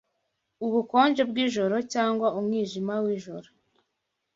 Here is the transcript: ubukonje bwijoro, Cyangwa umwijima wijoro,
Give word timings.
ubukonje 0.65 1.21
bwijoro, 1.29 1.75
Cyangwa 1.93 2.27
umwijima 2.39 2.93
wijoro, 3.03 3.47